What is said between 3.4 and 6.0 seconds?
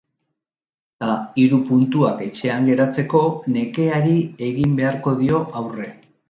nekeari egin beharko dio aurre.